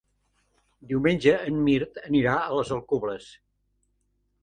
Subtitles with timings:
[0.91, 3.33] Diumenge en Mirt anirà a les Alcubles.